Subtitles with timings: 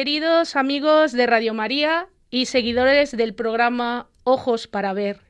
[0.00, 5.20] Queridos amigos de Radio María y seguidores del programa Ojos para Ver.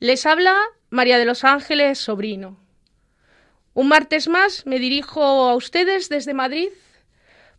[0.00, 0.54] Les habla
[0.90, 2.60] María de los Ángeles Sobrino.
[3.72, 6.68] Un martes más me dirijo a ustedes desde Madrid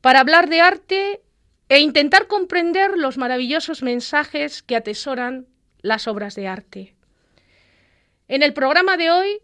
[0.01, 1.23] para hablar de arte
[1.69, 5.47] e intentar comprender los maravillosos mensajes que atesoran
[5.81, 6.95] las obras de arte.
[8.27, 9.39] En el programa de hoy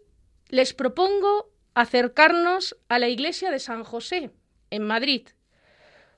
[0.48, 4.30] les propongo acercarnos a la iglesia de San José,
[4.70, 5.26] en Madrid,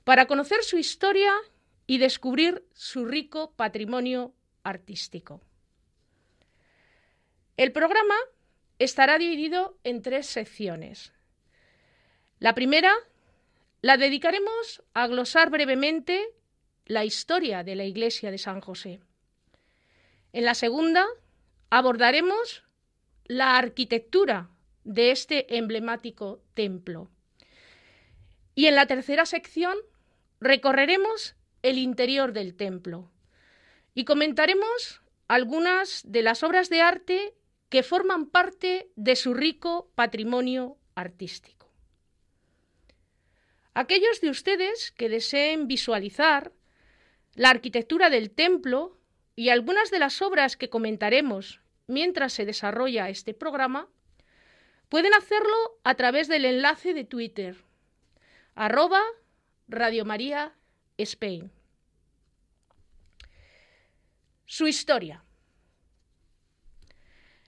[0.07, 1.33] para conocer su historia
[1.85, 4.33] y descubrir su rico patrimonio
[4.63, 5.41] artístico.
[7.57, 8.15] El programa
[8.79, 11.11] estará dividido en tres secciones.
[12.39, 12.93] La primera
[13.81, 16.25] la dedicaremos a glosar brevemente
[16.85, 19.01] la historia de la iglesia de San José.
[20.31, 21.05] En la segunda
[21.69, 22.63] abordaremos
[23.25, 24.49] la arquitectura
[24.85, 27.09] de este emblemático templo.
[28.55, 29.75] Y en la tercera sección
[30.39, 33.11] recorreremos el interior del templo
[33.93, 37.33] y comentaremos algunas de las obras de arte
[37.69, 41.69] que forman parte de su rico patrimonio artístico.
[43.73, 46.51] Aquellos de ustedes que deseen visualizar
[47.35, 48.97] la arquitectura del templo
[49.35, 53.87] y algunas de las obras que comentaremos mientras se desarrolla este programa,
[54.89, 57.55] pueden hacerlo a través del enlace de Twitter,
[58.55, 59.01] arroba
[59.69, 60.55] Radio María
[60.97, 61.51] Spain.
[64.45, 65.25] Su historia.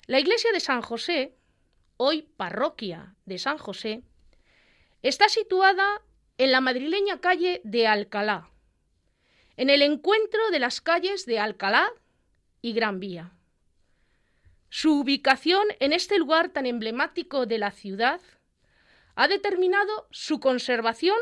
[0.06, 1.38] La iglesia de San José,
[1.96, 4.03] hoy parroquia de San José,
[5.02, 6.02] está situada
[6.38, 8.50] en la madrileña calle de Alcalá,
[9.56, 11.90] en el encuentro de las calles de Alcalá
[12.62, 13.31] y Gran Vía.
[14.68, 18.19] Su ubicación en este lugar tan emblemático de la ciudad
[19.16, 21.18] ha determinado su conservación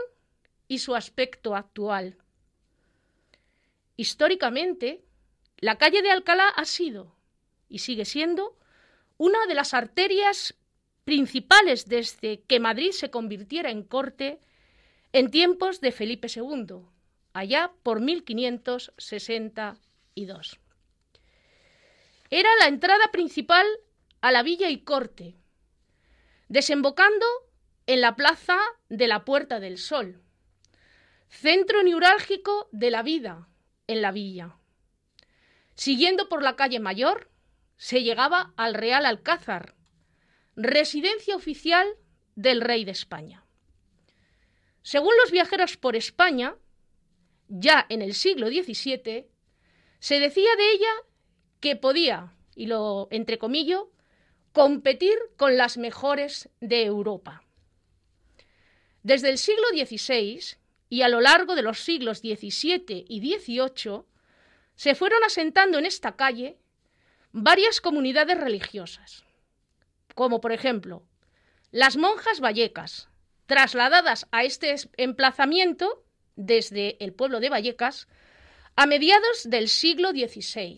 [0.67, 2.17] y su aspecto actual.
[3.95, 5.05] Históricamente,
[5.57, 7.15] la calle de Alcalá ha sido
[7.69, 8.57] y sigue siendo
[9.17, 10.55] una de las arterias
[11.03, 14.39] principales desde que Madrid se convirtiera en corte
[15.13, 16.83] en tiempos de Felipe II,
[17.33, 20.59] allá por 1562.
[22.29, 23.65] Era la entrada principal
[24.21, 25.35] a la villa y corte,
[26.49, 27.25] desembocando
[27.85, 28.57] en la plaza
[28.89, 30.21] de la Puerta del Sol,
[31.29, 33.47] centro neurálgico de la vida
[33.87, 34.57] en la villa.
[35.75, 37.29] Siguiendo por la calle Mayor,
[37.77, 39.75] se llegaba al Real Alcázar,
[40.55, 41.87] residencia oficial
[42.35, 43.45] del rey de España.
[44.81, 46.55] Según los viajeros por España,
[47.47, 49.27] ya en el siglo XVII,
[49.99, 50.91] se decía de ella
[51.59, 53.91] que podía, y lo entrecomillo,
[54.53, 57.43] competir con las mejores de Europa.
[59.03, 60.57] Desde el siglo XVI
[60.89, 64.03] y a lo largo de los siglos XVII y XVIII
[64.75, 66.57] se fueron asentando en esta calle
[67.31, 69.23] varias comunidades religiosas,
[70.15, 71.03] como por ejemplo
[71.71, 73.09] las monjas vallecas,
[73.45, 76.05] trasladadas a este emplazamiento
[76.35, 78.07] desde el pueblo de Vallecas
[78.75, 80.77] a mediados del siglo XVI.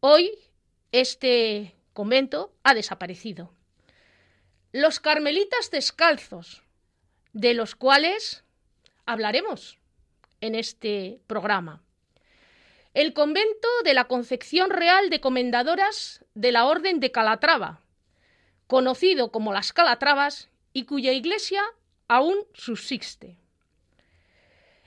[0.00, 0.32] Hoy
[0.92, 3.52] este convento ha desaparecido.
[4.72, 6.62] Los carmelitas descalzos,
[7.32, 8.44] de los cuales
[9.06, 9.78] hablaremos
[10.40, 11.82] en este programa.
[12.92, 17.80] El convento de la Concepción Real de Comendadoras de la Orden de Calatrava,
[18.66, 21.62] conocido como las Calatravas y cuya iglesia
[22.08, 23.36] aún subsiste.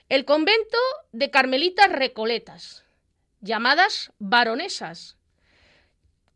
[0.10, 0.78] El convento
[1.12, 2.84] de Carmelitas Recoletas,
[3.42, 5.18] llamadas baronesas.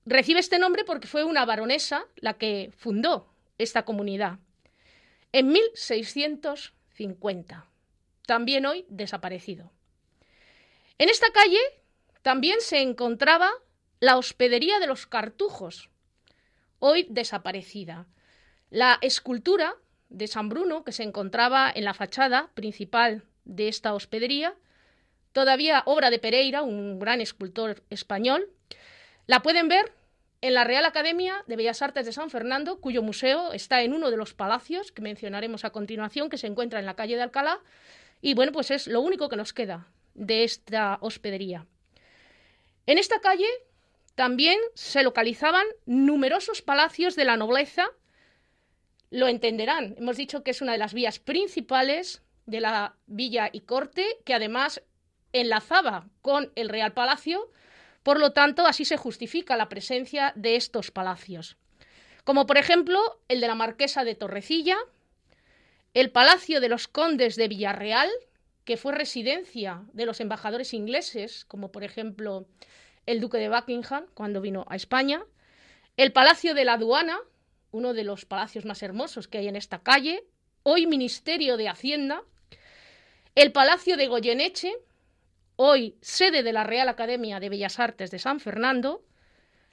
[0.05, 4.37] Recibe este nombre porque fue una baronesa la que fundó esta comunidad
[5.31, 7.72] en 1650
[8.25, 9.71] también hoy desaparecido.
[10.97, 11.59] En esta calle
[12.21, 13.49] también se encontraba
[13.99, 15.89] la hospedería de los cartujos,
[16.79, 18.07] hoy desaparecida.
[18.69, 19.75] La escultura
[20.09, 24.55] de San Bruno, que se encontraba en la fachada principal de esta hospedería,
[25.31, 28.49] todavía obra de Pereira, un gran escultor español,
[29.25, 29.91] la pueden ver
[30.41, 34.11] en la Real Academia de Bellas Artes de San Fernando, cuyo museo está en uno
[34.11, 37.59] de los palacios que mencionaremos a continuación, que se encuentra en la calle de Alcalá.
[38.23, 41.67] Y bueno, pues es lo único que nos queda de esta hospedería.
[42.87, 43.49] En esta calle
[44.15, 47.85] también se localizaban numerosos palacios de la nobleza.
[49.09, 53.59] Lo entenderán, hemos dicho que es una de las vías principales de la villa y
[53.59, 54.81] corte, que además
[55.33, 57.51] enlazaba con el Real Palacio
[58.03, 61.55] por lo tanto, así se justifica la presencia de estos palacios,
[62.25, 62.99] como por ejemplo
[63.29, 64.77] el de la Marquesa de Torrecilla,
[65.93, 68.09] el Palacio de los Condes de Villarreal,
[68.65, 72.47] que fue residencia de los embajadores ingleses, como por ejemplo
[73.05, 75.23] el Duque de Buckingham cuando vino a España,
[75.97, 77.19] el Palacio de la Aduana,
[77.71, 80.23] uno de los palacios más hermosos que hay en esta calle,
[80.63, 82.23] hoy Ministerio de Hacienda,
[83.35, 84.73] el Palacio de Goyeneche,
[85.55, 89.03] hoy sede de la Real Academia de Bellas Artes de San Fernando,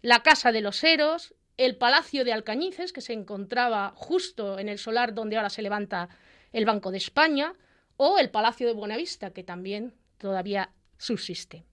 [0.02, 4.78] la Casa de los Heros, el Palacio de Alcañices, que se encontraba justo en el
[4.78, 6.08] solar donde ahora se levanta
[6.52, 7.52] el Banco de España,
[7.98, 11.66] o el Palacio de Buenavista, que también todavía subsiste.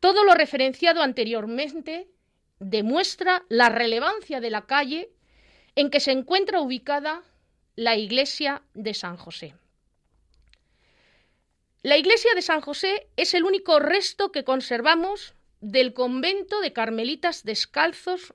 [0.00, 2.10] Todo lo referenciado anteriormente
[2.58, 5.10] demuestra la relevancia de la calle
[5.74, 7.22] en que se encuentra ubicada
[7.74, 9.54] la iglesia de San José.
[11.82, 17.44] La iglesia de San José es el único resto que conservamos del convento de carmelitas
[17.44, 18.34] descalzos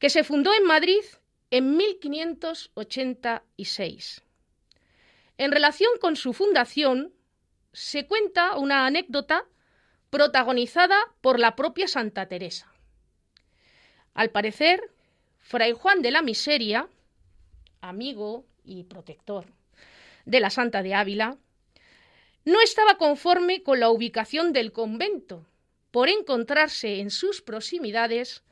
[0.00, 1.04] que se fundó en Madrid
[1.50, 4.24] en 1586.
[5.38, 7.14] En relación con su fundación,
[7.72, 9.44] se cuenta una anécdota
[10.08, 12.72] protagonizada por la propia Santa Teresa.
[14.14, 14.80] Al parecer,
[15.38, 16.88] Fray Juan de la Miseria,
[17.80, 19.46] amigo y protector
[20.24, 21.36] de la Santa de Ávila,
[22.44, 25.46] no estaba conforme con la ubicación del convento,
[25.90, 28.44] por encontrarse en sus proximidades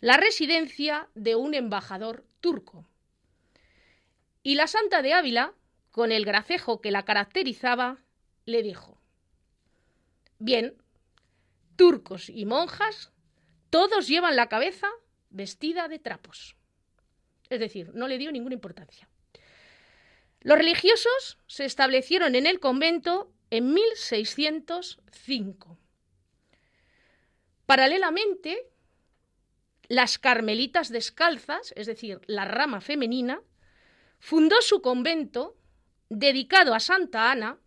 [0.00, 2.86] la residencia de un embajador turco.
[4.42, 5.54] Y la Santa de Ávila,
[5.90, 7.98] con el gracejo que la caracterizaba,
[8.44, 9.00] le dijo,
[10.38, 10.76] Bien,
[11.76, 13.10] turcos y monjas,
[13.70, 14.88] todos llevan la cabeza
[15.30, 16.56] vestida de trapos.
[17.48, 19.08] Es decir, no le dio ninguna importancia.
[20.40, 25.78] Los religiosos se establecieron en el convento en 1605.
[27.66, 28.70] Paralelamente,
[29.88, 33.40] las Carmelitas Descalzas, es decir, la rama femenina,
[34.18, 35.56] fundó su convento
[36.08, 37.58] dedicado a Santa Ana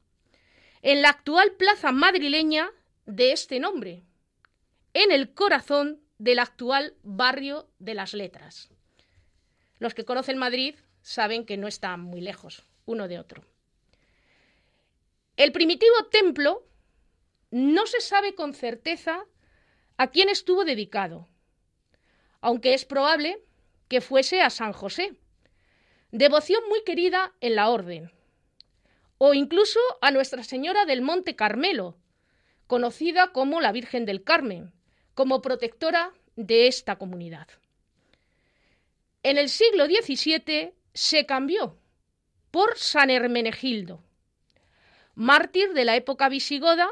[0.82, 2.72] en la actual plaza madrileña
[3.06, 4.04] de este nombre,
[4.94, 8.70] en el corazón del actual barrio de las Letras.
[9.80, 13.46] Los que conocen Madrid saben que no están muy lejos uno de otro.
[15.38, 16.68] El primitivo templo
[17.52, 19.26] no se sabe con certeza
[19.98, 21.28] a quién estuvo dedicado,
[22.42, 23.44] aunque es probable
[23.88, 25.14] que fuese a San José,
[26.12, 28.12] devoción muy querida en la orden,
[29.18, 31.98] o incluso a Nuestra Señora del Monte Carmelo,
[32.68, 34.72] conocida como la Virgen del Carmen,
[35.14, 37.48] como protectora de esta comunidad.
[39.24, 41.78] En el siglo XVII se cambió
[42.52, 44.02] por San Hermenegildo,
[45.16, 46.90] mártir de la época visigoda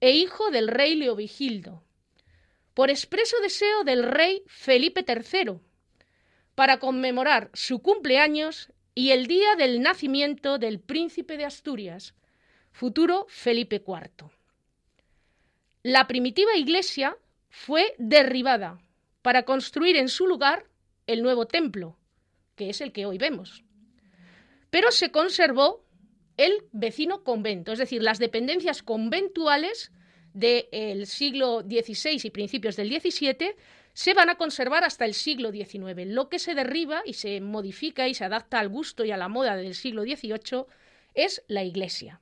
[0.00, 1.84] e hijo del rey Leovigildo,
[2.74, 5.60] por expreso deseo del rey Felipe III,
[6.54, 12.14] para conmemorar su cumpleaños y el día del nacimiento del príncipe de Asturias,
[12.72, 14.30] futuro Felipe IV.
[15.82, 17.16] La primitiva iglesia
[17.48, 18.78] fue derribada
[19.22, 20.66] para construir en su lugar
[21.06, 21.96] el nuevo templo,
[22.56, 23.64] que es el que hoy vemos.
[24.70, 25.84] Pero se conservó
[26.36, 29.92] el vecino convento, es decir, las dependencias conventuales
[30.34, 33.54] del siglo XVI y principios del XVII
[33.94, 36.04] se van a conservar hasta el siglo XIX.
[36.06, 39.28] Lo que se derriba y se modifica y se adapta al gusto y a la
[39.28, 40.64] moda del siglo XVIII
[41.14, 42.20] es la iglesia.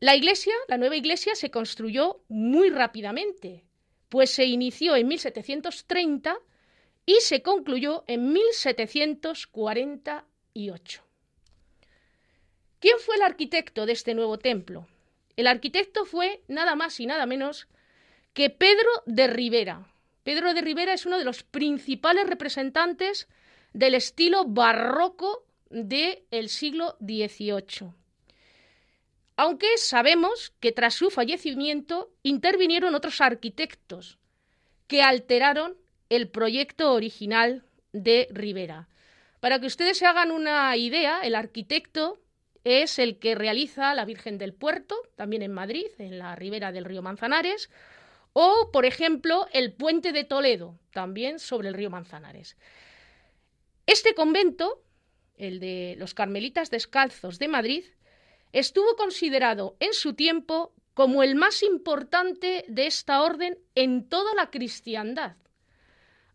[0.00, 3.64] La iglesia, la nueva iglesia, se construyó muy rápidamente,
[4.08, 6.38] pues se inició en 1730
[7.04, 11.02] y se concluyó en 1748.
[12.78, 14.86] ¿Quién fue el arquitecto de este nuevo templo?
[15.38, 17.68] El arquitecto fue nada más y nada menos
[18.32, 19.86] que Pedro de Rivera.
[20.24, 23.28] Pedro de Rivera es uno de los principales representantes
[23.72, 27.92] del estilo barroco del siglo XVIII.
[29.36, 34.18] Aunque sabemos que tras su fallecimiento intervinieron otros arquitectos
[34.88, 35.76] que alteraron
[36.08, 38.88] el proyecto original de Rivera.
[39.38, 42.18] Para que ustedes se hagan una idea, el arquitecto
[42.68, 46.84] es el que realiza la Virgen del Puerto, también en Madrid, en la ribera del
[46.84, 47.70] río Manzanares,
[48.32, 52.56] O, por ejemplo, el puente de Toledo, también sobre el río Manzanares.
[53.86, 54.84] Este convento,
[55.36, 57.84] el de los Carmelitas Descalzos de Madrid,
[58.52, 64.50] estuvo considerado en su tiempo como el más importante de esta orden en toda la
[64.50, 65.36] cristiandad,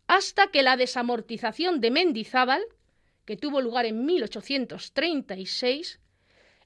[0.06, 2.62] hasta que la desamortización de Mendizábal,
[3.24, 6.00] que tuvo lugar en 1836,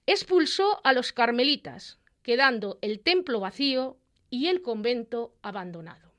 [0.09, 3.99] expulsó a los carmelitas, quedando el templo vacío
[4.31, 6.15] y el convento abandonado.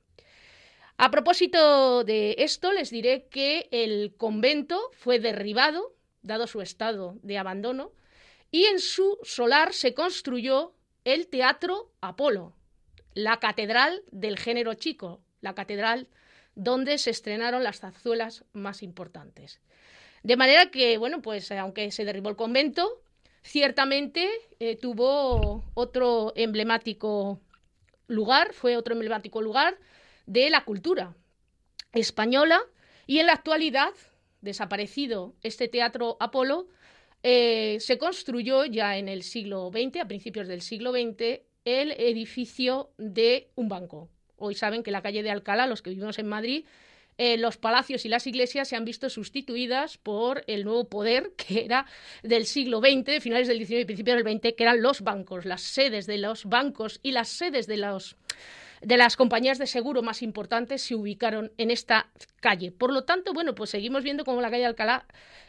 [0.98, 7.38] A propósito de esto, les diré que el convento fue derribado, dado su estado de
[7.40, 7.92] abandono,
[8.52, 12.54] y en su solar se construyó el Teatro Apolo,
[13.14, 16.10] la catedral del género chico, la catedral
[16.54, 19.62] donde se estrenaron las zarzuelas más importantes.
[20.22, 23.02] De manera que, bueno, pues aunque se derribó el convento,
[23.50, 24.30] ciertamente
[24.60, 27.42] eh, tuvo otro emblemático
[28.08, 29.76] lugar, fue otro emblemático lugar
[30.28, 31.16] de la cultura
[31.92, 32.62] española
[33.08, 33.90] y en la actualidad,
[34.42, 36.68] desaparecido este teatro Apolo,
[37.24, 42.92] eh, se construyó ya en el siglo XX, a principios del siglo XX, el edificio
[43.00, 44.10] de un banco.
[44.38, 46.66] Hoy saben que la calle de Alcalá, los que vivimos en Madrid,
[47.22, 51.66] eh, los palacios y las iglesias se han visto sustituidas por el nuevo poder que
[51.66, 51.86] era
[52.24, 55.62] del siglo XX, finales del XIX y principios del XX, que eran los bancos, las
[55.62, 57.78] sedes de los bancos y las sedes de
[58.82, 62.10] de las compañías de seguro más importantes se ubicaron en esta
[62.40, 62.72] calle.
[62.72, 65.06] Por lo tanto, bueno, pues seguimos viendo cómo la calle Alcalá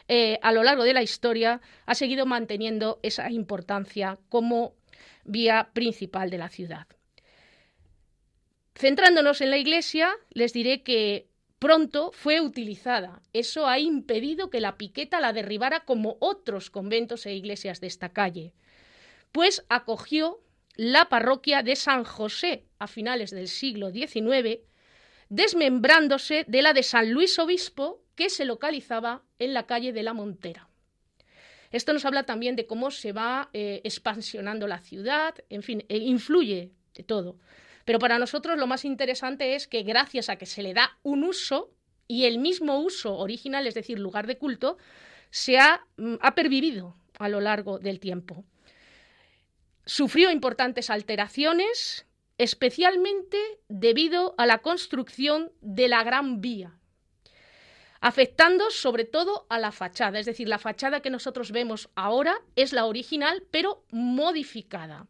[0.09, 4.73] eh, a lo largo de la historia ha seguido manteniendo esa importancia como
[5.23, 6.87] vía principal de la ciudad.
[8.75, 11.30] Centrándonos en la iglesia, les diré que
[11.61, 13.21] pronto fue utilizada.
[13.33, 18.09] Eso ha impedido que la piqueta la derribara como otros conventos e iglesias de esta
[18.09, 18.51] calle,
[19.31, 20.41] pues acogió
[20.75, 24.61] la parroquia de San José a finales del siglo XIX,
[25.29, 30.13] desmembrándose de la de San Luis Obispo, que se localizaba en la calle de la
[30.13, 30.67] Montera.
[31.71, 35.99] Esto nos habla también de cómo se va eh, expansionando la ciudad, en fin, e
[35.99, 37.37] influye de todo.
[37.91, 41.25] Pero para nosotros lo más interesante es que gracias a que se le da un
[41.25, 41.73] uso
[42.07, 44.77] y el mismo uso original, es decir, lugar de culto,
[45.29, 48.45] se ha, mm, ha pervivido a lo largo del tiempo.
[49.85, 52.07] Sufrió importantes alteraciones,
[52.37, 56.79] especialmente debido a la construcción de la Gran Vía,
[57.99, 62.71] afectando sobre todo a la fachada, es decir, la fachada que nosotros vemos ahora es
[62.71, 65.07] la original, pero modificada.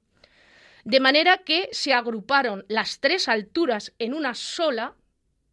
[0.83, 4.95] De manera que se agruparon las tres alturas en una sola,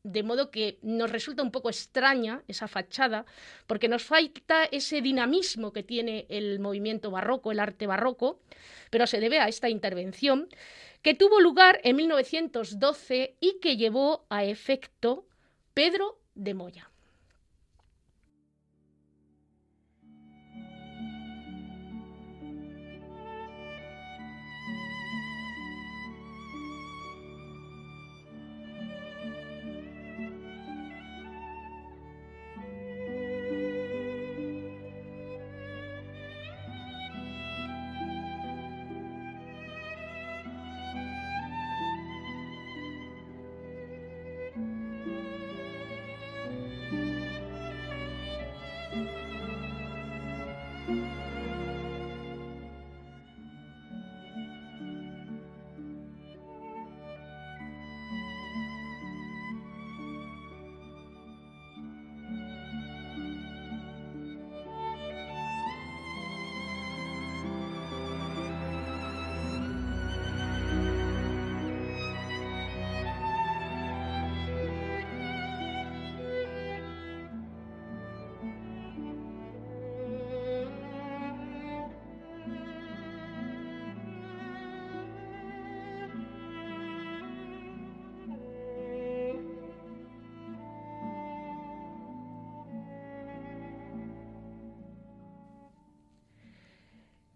[0.03, 3.27] de modo que nos resulta un poco extraña esa fachada,
[3.67, 8.41] porque nos falta ese dinamismo que tiene el movimiento barroco, el arte barroco,
[8.91, 10.49] pero se debe a esta intervención
[11.03, 15.27] que tuvo lugar en 1912 y que llevó a efecto
[15.75, 16.88] Pedro de Moya.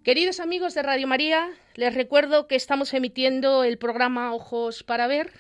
[0.05, 5.33] Queridos amigos de Radio María, les recuerdo que estamos emitiendo el programa Ojos para Ver,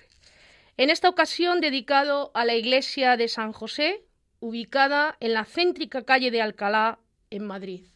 [0.77, 4.05] en esta ocasión dedicado a la iglesia de San José,
[4.39, 7.01] ubicada en la céntrica calle de Alcalá,
[7.31, 7.87] en Madrid.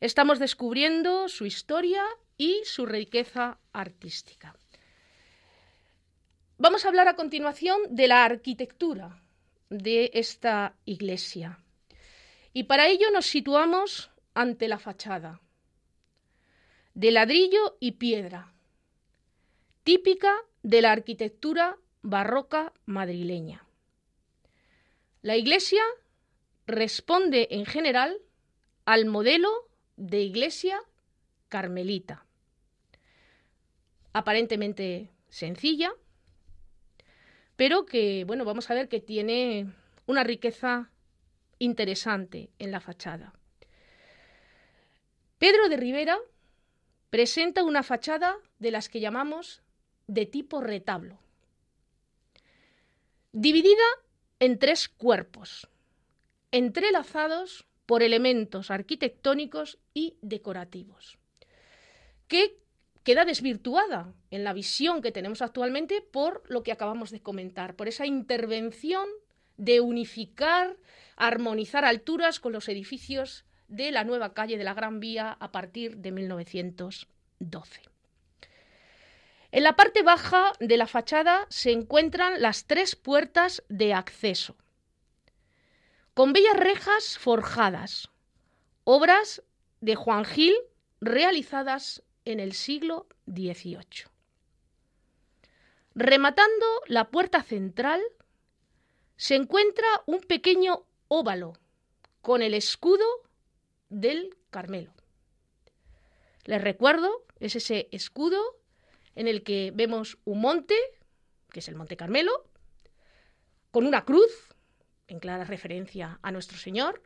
[0.00, 2.02] Estamos descubriendo su historia
[2.36, 4.56] y su riqueza artística.
[6.56, 9.22] Vamos a hablar a continuación de la arquitectura
[9.70, 11.60] de esta iglesia.
[12.52, 15.40] Y para ello nos situamos ante la fachada
[16.98, 18.52] de ladrillo y piedra,
[19.84, 23.64] típica de la arquitectura barroca madrileña.
[25.22, 25.80] La iglesia
[26.66, 28.18] responde en general
[28.84, 29.48] al modelo
[29.94, 30.80] de iglesia
[31.48, 32.26] carmelita,
[34.12, 35.92] aparentemente sencilla,
[37.54, 39.72] pero que, bueno, vamos a ver que tiene
[40.06, 40.90] una riqueza
[41.60, 43.34] interesante en la fachada.
[45.38, 46.18] Pedro de Rivera
[47.10, 49.62] presenta una fachada de las que llamamos
[50.06, 51.18] de tipo retablo,
[53.32, 53.84] dividida
[54.40, 55.68] en tres cuerpos,
[56.50, 61.18] entrelazados por elementos arquitectónicos y decorativos,
[62.26, 62.58] que
[63.04, 67.88] queda desvirtuada en la visión que tenemos actualmente por lo que acabamos de comentar, por
[67.88, 69.08] esa intervención
[69.56, 70.76] de unificar,
[71.16, 75.98] armonizar alturas con los edificios de la nueva calle de la Gran Vía a partir
[75.98, 77.82] de 1912.
[79.50, 84.56] En la parte baja de la fachada se encuentran las tres puertas de acceso,
[86.12, 88.10] con bellas rejas forjadas,
[88.84, 89.42] obras
[89.80, 90.54] de Juan Gil
[91.00, 94.06] realizadas en el siglo XVIII.
[95.94, 98.02] Rematando la puerta central
[99.16, 101.54] se encuentra un pequeño óvalo
[102.20, 103.04] con el escudo
[103.88, 104.92] del Carmelo.
[106.44, 108.40] Les recuerdo, es ese escudo
[109.14, 110.76] en el que vemos un monte,
[111.50, 112.32] que es el Monte Carmelo,
[113.70, 114.54] con una cruz,
[115.08, 117.02] en clara referencia a nuestro Señor.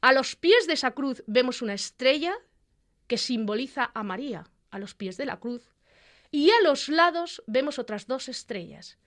[0.00, 2.34] A los pies de esa cruz vemos una estrella
[3.06, 5.74] que simboliza a María a los pies de la cruz,
[6.30, 8.98] y a los lados vemos otras dos estrellas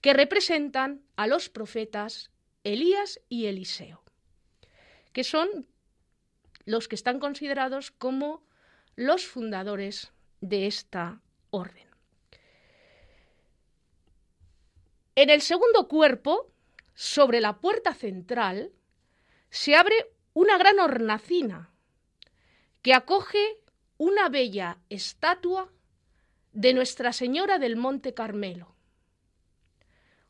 [0.00, 2.30] que representan a los profetas
[2.64, 4.02] Elías y Eliseo,
[5.12, 5.66] que son
[6.66, 8.42] los que están considerados como
[8.96, 11.86] los fundadores de esta orden.
[15.14, 16.52] En el segundo cuerpo,
[16.94, 18.72] sobre la puerta central,
[19.48, 19.94] se abre
[20.34, 21.70] una gran hornacina
[22.82, 23.58] que acoge
[23.96, 25.72] una bella estatua
[26.52, 28.74] de Nuestra Señora del Monte Carmelo,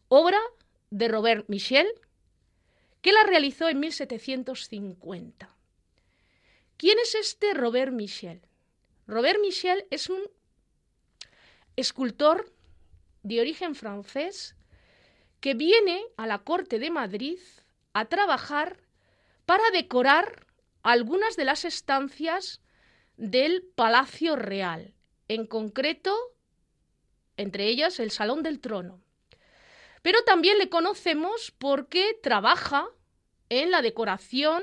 [0.09, 0.41] obra
[0.91, 1.89] de Robert Michel,
[3.01, 5.56] que la realizó en 1750.
[6.77, 8.43] ¿Quién es este Robert Michel?
[9.07, 10.21] Robert Michel es un
[11.77, 12.53] escultor
[13.23, 14.57] de origen francés
[15.41, 17.39] que viene a la corte de Madrid
[17.95, 18.79] a trabajar
[19.47, 20.47] para decorar
[20.83, 22.61] algunas de las estancias
[23.17, 24.95] del Palacio Real,
[25.29, 26.15] en concreto,
[27.39, 29.01] entre ellas el Salón del Trono.
[30.03, 32.87] Pero también le conocemos porque trabaja
[33.49, 34.63] en la decoración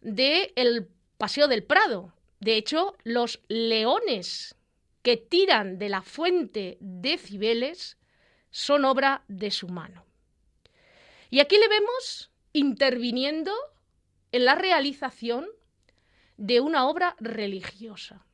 [0.00, 2.14] del Paseo del Prado.
[2.40, 4.54] De hecho, los leones
[5.02, 7.98] que tiran de la fuente de Cibeles
[8.50, 10.06] son obra de su mano.
[11.30, 13.52] Y aquí le vemos interviniendo
[14.32, 15.46] en la realización
[16.36, 18.24] de una obra religiosa.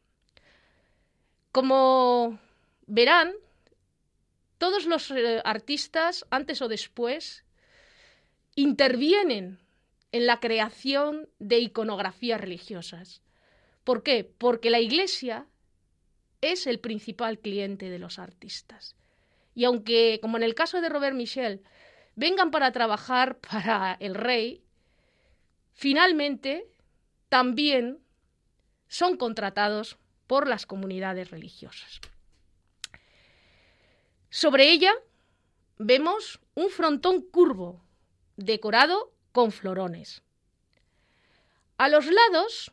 [1.51, 2.39] Como
[2.87, 3.33] verán,
[4.59, 7.45] todos los eh, artistas, antes o después,
[8.55, 9.64] intervienen
[10.15, 13.23] en la creación de iconografías religiosas.
[13.83, 14.25] ¿Por qué?
[14.25, 15.47] Porque la Iglesia
[16.41, 18.97] es el principal cliente de los artistas.
[19.55, 21.63] Y aunque, como en el caso de Robert Michel,
[22.15, 24.65] vengan para trabajar para el rey,
[25.75, 26.71] Finalmente,
[27.29, 27.99] también
[28.87, 29.99] son contratados
[30.29, 32.01] por las comunidades religiosas.
[34.31, 34.93] Sobre ella
[35.79, 37.85] vemos un frontón curvo
[38.37, 40.23] decorado con florones.
[41.77, 42.73] A los lados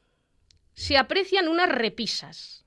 [0.73, 2.63] se aprecian unas repisas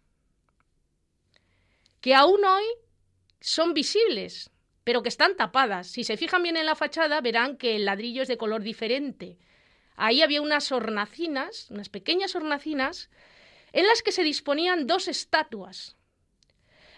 [2.03, 2.65] que aún hoy
[3.41, 4.51] son visibles,
[4.85, 5.87] pero que están tapadas.
[5.87, 9.39] Si se fijan bien en la fachada, verán que el ladrillo es de color diferente
[9.97, 13.11] Ahí había unas hornacinas, unas pequeñas hornacinas,
[13.73, 15.97] en las que se disponían dos estatuas,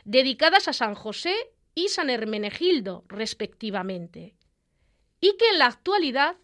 [0.04, 1.34] dedicadas a San José
[1.74, 4.34] y San Hermenegildo, respectivamente,
[5.20, 6.36] y que en la actualidad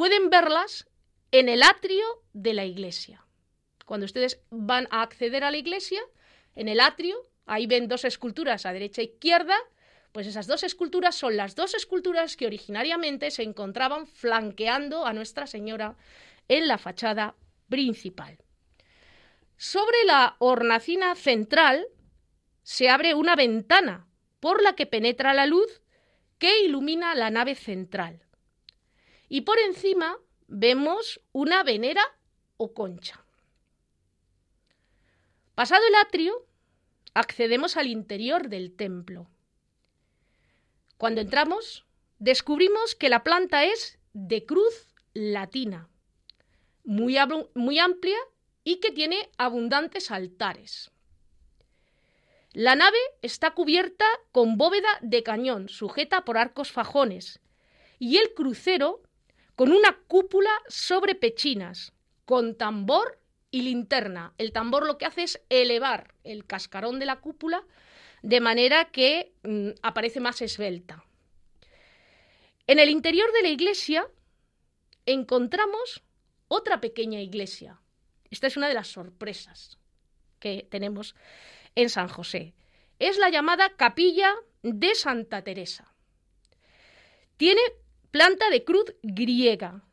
[0.00, 0.88] pueden verlas
[1.30, 3.26] en el atrio de la iglesia.
[3.84, 6.00] Cuando ustedes van a acceder a la iglesia,
[6.54, 9.54] en el atrio, ahí ven dos esculturas a derecha e izquierda,
[10.12, 15.46] pues esas dos esculturas son las dos esculturas que originariamente se encontraban flanqueando a Nuestra
[15.46, 15.98] Señora
[16.48, 17.34] en la fachada
[17.68, 18.38] principal.
[19.58, 21.86] Sobre la hornacina central
[22.62, 24.08] se abre una ventana
[24.40, 25.82] por la que penetra la luz
[26.38, 28.22] que ilumina la nave central.
[29.30, 32.02] Y por encima vemos una venera
[32.56, 33.24] o concha.
[35.54, 36.46] Pasado el atrio,
[37.14, 39.30] accedemos al interior del templo.
[40.98, 41.86] Cuando entramos,
[42.18, 45.88] descubrimos que la planta es de cruz latina,
[46.82, 47.16] muy,
[47.54, 48.18] muy amplia
[48.64, 50.90] y que tiene abundantes altares.
[52.52, 57.38] La nave está cubierta con bóveda de cañón, sujeta por arcos fajones,
[58.00, 59.02] y el crucero
[59.60, 61.92] con una cúpula sobre pechinas,
[62.24, 63.20] con tambor
[63.50, 64.32] y linterna.
[64.38, 67.66] El tambor lo que hace es elevar el cascarón de la cúpula
[68.22, 71.04] de manera que mm, aparece más esbelta.
[72.66, 74.08] En el interior de la iglesia
[75.04, 76.02] encontramos
[76.48, 77.82] otra pequeña iglesia.
[78.30, 79.78] Esta es una de las sorpresas
[80.38, 81.14] que tenemos
[81.74, 82.54] en San José.
[82.98, 85.92] Es la llamada Capilla de Santa Teresa.
[87.36, 87.60] Tiene
[88.10, 89.84] planta de cruz griega,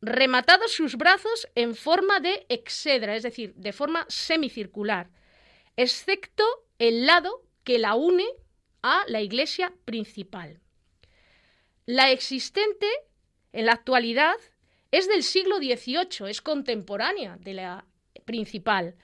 [0.00, 5.10] rematados sus brazos en forma de exedra, es decir, de forma semicircular,
[5.76, 6.44] excepto
[6.78, 8.26] el lado que la une
[8.82, 10.60] a la iglesia principal.
[11.86, 12.86] La existente
[13.52, 14.36] en la actualidad
[14.90, 17.86] es del siglo XVIII, es contemporánea de la
[18.24, 18.96] principal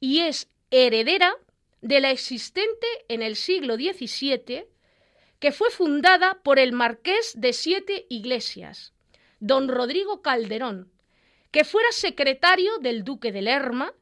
[0.00, 1.36] y es heredera
[1.80, 4.66] de la existente en el siglo XVII,
[5.42, 8.92] que fue fundada por el marqués de Siete Iglesias,
[9.40, 10.92] don Rodrigo Calderón,
[11.50, 13.92] que fuera secretario del duque de Lerma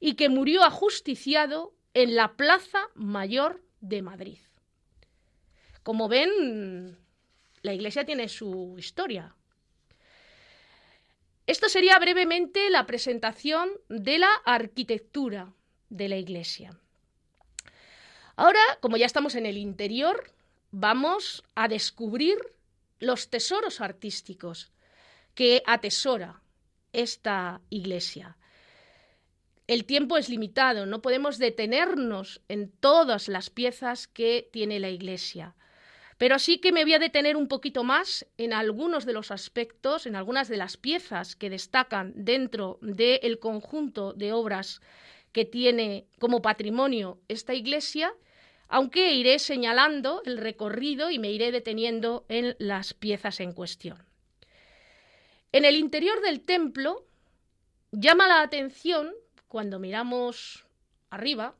[0.00, 4.38] y que murió ajusticiado en la Plaza Mayor de Madrid.
[5.82, 6.96] Como ven,
[7.60, 9.34] la iglesia tiene su historia.
[11.46, 15.52] Esto sería brevemente la presentación de la arquitectura
[15.90, 16.80] de la iglesia.
[18.34, 20.32] Ahora, como ya estamos en el interior,
[20.70, 22.38] vamos a descubrir
[22.98, 24.70] los tesoros artísticos
[25.34, 26.42] que atesora
[26.92, 28.36] esta iglesia.
[29.66, 35.56] El tiempo es limitado, no podemos detenernos en todas las piezas que tiene la iglesia.
[36.18, 40.06] Pero sí que me voy a detener un poquito más en algunos de los aspectos,
[40.06, 44.80] en algunas de las piezas que destacan dentro del conjunto de obras
[45.32, 48.14] que tiene como patrimonio esta iglesia,
[48.68, 54.04] aunque iré señalando el recorrido y me iré deteniendo en las piezas en cuestión.
[55.52, 57.06] En el interior del templo
[57.92, 59.14] llama la atención,
[59.48, 60.66] cuando miramos
[61.10, 61.54] arriba,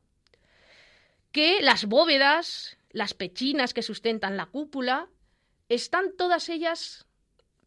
[1.31, 5.07] que las bóvedas, las pechinas que sustentan la cúpula,
[5.69, 7.05] están todas ellas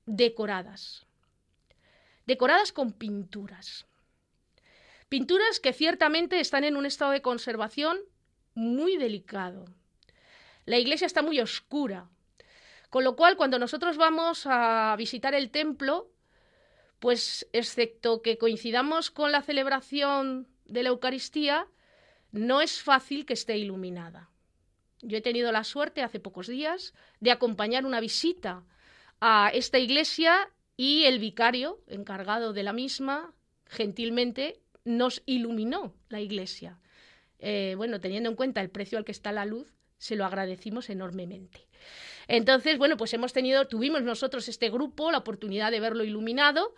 [0.07, 1.07] decoradas,
[2.27, 3.87] decoradas con pinturas.
[5.09, 7.99] Pinturas que ciertamente están en un estado de conservación
[8.55, 9.65] muy delicado.
[10.67, 12.09] La iglesia está muy oscura,
[12.91, 16.11] con lo cual cuando nosotros vamos a visitar el templo,
[16.99, 21.67] pues excepto que coincidamos con la celebración de la Eucaristía,
[22.33, 24.31] no es fácil que esté iluminada.
[25.03, 28.65] Yo he tenido la suerte hace pocos días de acompañar una visita
[29.21, 33.35] a esta iglesia y el vicario encargado de la misma
[33.67, 36.80] gentilmente nos iluminó la iglesia.
[37.41, 40.91] Eh, bueno, teniendo en cuenta el precio al que está la luz, se lo agradecimos
[40.91, 41.67] enormemente.
[42.29, 46.75] Entonces, bueno, pues hemos tenido, tuvimos nosotros este grupo la oportunidad de verlo iluminado.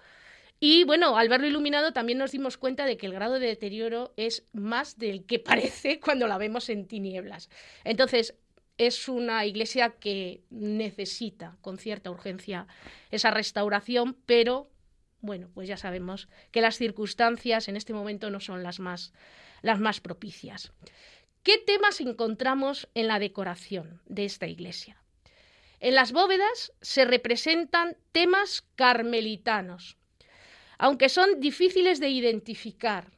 [0.59, 4.15] Y bueno, al verlo iluminado también nos dimos cuenta de que el grado de deterioro
[4.17, 7.51] es más del que parece cuando la vemos en tinieblas.
[7.85, 8.35] Entonces,
[8.79, 12.67] es una iglesia que necesita con cierta urgencia
[13.11, 14.71] esa restauración, pero
[15.21, 19.13] bueno, pues ya sabemos que las circunstancias en este momento no son las más,
[19.63, 20.73] las más propicias.
[21.43, 25.03] ¿Qué temas encontramos en la decoración de esta iglesia?
[25.81, 29.97] En las bóvedas se representan temas carmelitanos,
[30.79, 33.11] aunque son difíciles de identificar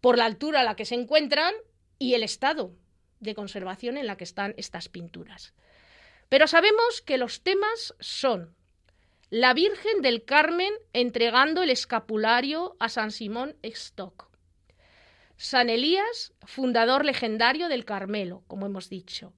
[0.00, 1.52] por la altura a la que se encuentran
[1.98, 2.72] y el estado
[3.20, 5.52] de conservación en la que están estas pinturas.
[6.28, 8.54] Pero sabemos que los temas son
[9.30, 14.30] la Virgen del Carmen entregando el escapulario a San Simón Stock,
[15.36, 19.34] San Elías, fundador legendario del Carmelo, como hemos dicho,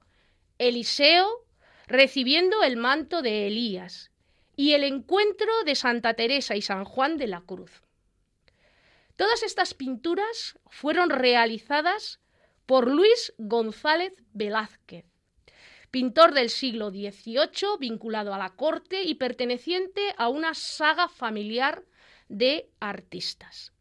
[0.59, 1.45] Eliseo
[1.87, 4.11] recibiendo el manto de Elías,
[4.59, 7.83] y el encuentro de Santa Teresa y San Juan de la Cruz.
[9.15, 12.19] Todas estas pinturas fueron realizadas
[12.67, 15.07] por Luis González Velázquez,
[15.93, 21.85] pintor del siglo XVIII vinculado a la corte y perteneciente a una saga familiar
[22.29, 23.73] de artistas.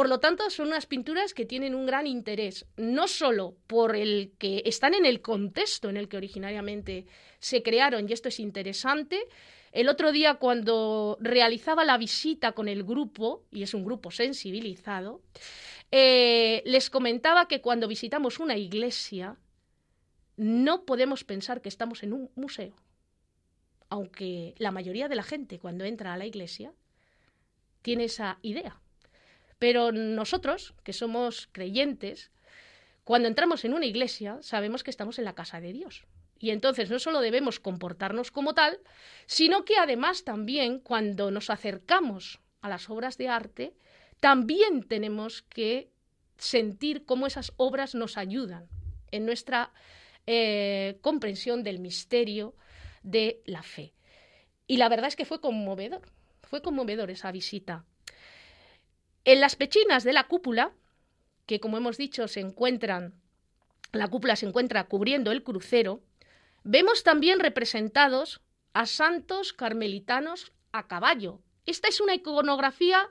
[0.00, 4.32] Por lo tanto, son unas pinturas que tienen un gran interés, no solo por el
[4.38, 7.04] que están en el contexto en el que originariamente
[7.38, 9.28] se crearon, y esto es interesante.
[9.72, 15.20] El otro día, cuando realizaba la visita con el grupo, y es un grupo sensibilizado,
[15.90, 19.36] eh, les comentaba que cuando visitamos una iglesia
[20.38, 22.74] no podemos pensar que estamos en un museo,
[23.90, 26.72] aunque la mayoría de la gente cuando entra a la iglesia
[27.82, 28.80] tiene esa idea.
[29.60, 32.32] Pero nosotros, que somos creyentes,
[33.04, 36.06] cuando entramos en una iglesia sabemos que estamos en la casa de Dios.
[36.38, 38.80] Y entonces no solo debemos comportarnos como tal,
[39.26, 43.74] sino que además también cuando nos acercamos a las obras de arte,
[44.18, 45.90] también tenemos que
[46.38, 48.66] sentir cómo esas obras nos ayudan
[49.10, 49.72] en nuestra
[50.26, 52.54] eh, comprensión del misterio
[53.02, 53.92] de la fe.
[54.66, 56.00] Y la verdad es que fue conmovedor,
[56.40, 57.84] fue conmovedor esa visita.
[59.24, 60.72] En las pechinas de la cúpula,
[61.46, 63.14] que como hemos dicho se encuentran,
[63.92, 66.00] la cúpula se encuentra cubriendo el crucero,
[66.64, 68.40] vemos también representados
[68.72, 71.40] a santos carmelitanos a caballo.
[71.66, 73.10] Esta es una iconografía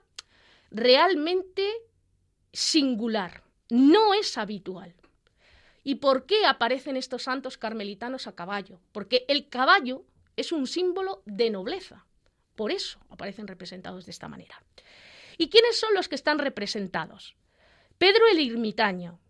[0.71, 1.69] realmente
[2.53, 4.95] singular, no es habitual.
[5.83, 8.79] ¿Y por qué aparecen estos santos carmelitanos a caballo?
[8.91, 10.03] Porque el caballo
[10.35, 12.05] es un símbolo de nobleza.
[12.55, 14.61] Por eso aparecen representados de esta manera.
[15.39, 17.37] ¿Y quiénes son los que están representados?
[17.97, 19.21] Pedro el Ermitaño,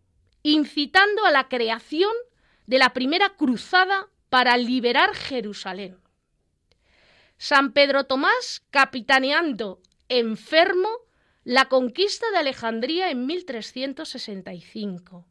[0.41, 2.11] incitando a la creación
[2.65, 5.99] de la primera cruzada para liberar Jerusalén.
[7.37, 10.89] San Pedro Tomás capitaneando enfermo
[11.43, 15.27] la conquista de Alejandría en 1365.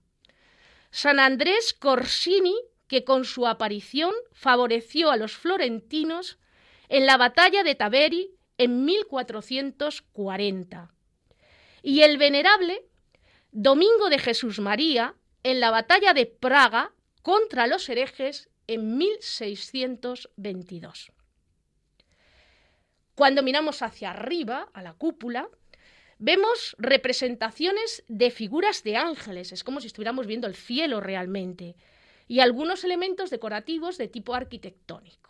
[0.93, 2.55] San Andrés Corsini,
[2.87, 6.39] que con su aparición favoreció a los florentinos
[6.89, 10.93] en la batalla de Taveri en 1440.
[11.83, 12.85] Y el venerable
[13.51, 16.93] Domingo de Jesús María en la batalla de Praga
[17.23, 21.11] contra los herejes en 1622.
[23.15, 25.49] Cuando miramos hacia arriba, a la cúpula,
[26.19, 31.75] vemos representaciones de figuras de ángeles, es como si estuviéramos viendo el cielo realmente,
[32.29, 35.28] y algunos elementos decorativos de tipo arquitectónico.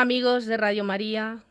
[0.00, 1.42] Amigos de Radio María,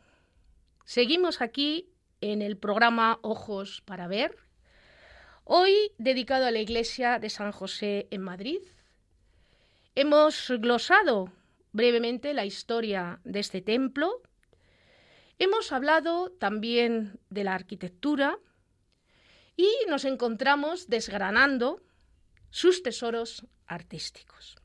[0.86, 1.90] seguimos aquí
[2.22, 4.38] en el programa Ojos para Ver,
[5.44, 8.60] hoy dedicado a la iglesia de San José en Madrid.
[9.94, 11.30] Hemos glosado
[11.72, 14.22] brevemente la historia de este templo,
[15.38, 18.38] hemos hablado también de la arquitectura
[19.56, 21.82] y nos encontramos desgranando
[22.48, 24.56] sus tesoros artísticos.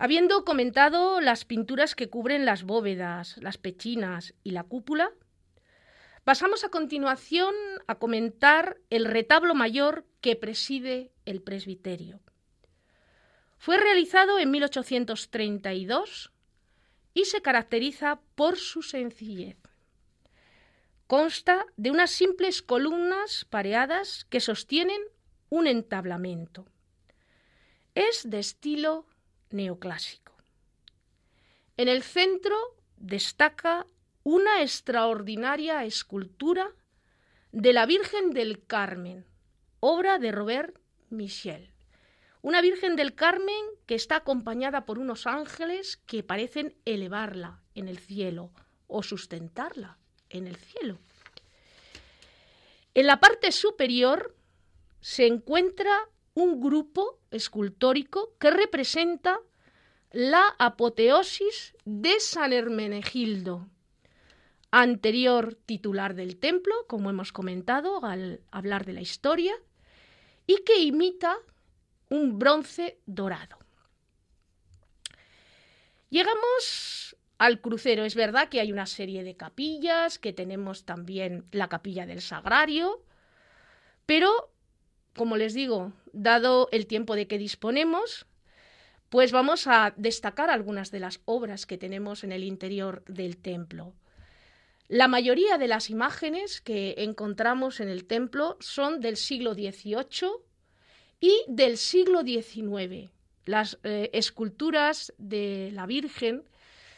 [0.00, 5.10] Habiendo comentado las pinturas que cubren las bóvedas, las pechinas y la cúpula,
[6.22, 7.52] pasamos a continuación
[7.88, 12.20] a comentar el retablo mayor que preside el presbiterio.
[13.56, 16.30] Fue realizado en 1832
[17.12, 19.56] y se caracteriza por su sencillez.
[21.08, 25.00] Consta de unas simples columnas pareadas que sostienen
[25.48, 26.66] un entablamento.
[27.96, 29.06] Es de estilo
[29.50, 30.34] neoclásico.
[31.76, 32.56] En el centro
[32.96, 33.86] destaca
[34.24, 36.70] una extraordinaria escultura
[37.52, 39.24] de la Virgen del Carmen,
[39.80, 41.70] obra de Robert Michel.
[42.42, 47.98] Una Virgen del Carmen que está acompañada por unos ángeles que parecen elevarla en el
[47.98, 48.50] cielo
[48.86, 49.98] o sustentarla
[50.30, 50.98] en el cielo.
[52.94, 54.34] En la parte superior
[55.00, 56.08] se encuentra
[56.42, 59.40] un grupo escultórico que representa
[60.10, 63.68] la apoteosis de San Hermenegildo,
[64.70, 69.54] anterior titular del templo, como hemos comentado al hablar de la historia,
[70.46, 71.36] y que imita
[72.08, 73.58] un bronce dorado.
[76.10, 78.04] Llegamos al crucero.
[78.04, 83.02] Es verdad que hay una serie de capillas, que tenemos también la capilla del Sagrario,
[84.06, 84.50] pero,
[85.18, 88.26] como les digo, dado el tiempo de que disponemos,
[89.10, 93.92] pues vamos a destacar algunas de las obras que tenemos en el interior del templo.
[94.86, 100.30] La mayoría de las imágenes que encontramos en el templo son del siglo XVIII
[101.20, 103.10] y del siglo XIX.
[103.44, 106.44] Las eh, esculturas de la Virgen,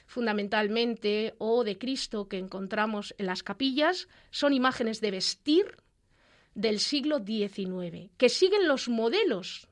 [0.06, 5.76] fundamentalmente, o de Cristo que encontramos en las capillas, son imágenes de vestir
[6.54, 9.68] del siglo XIX, que siguen los modelos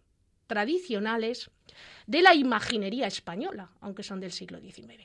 [0.47, 1.51] tradicionales
[2.07, 5.05] de la imaginería española, aunque son del siglo XIX.